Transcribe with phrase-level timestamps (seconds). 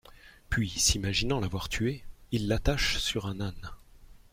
[0.49, 3.69] Puis, s'imaginant l'avoir tuée, ils l'attachent sur un âne.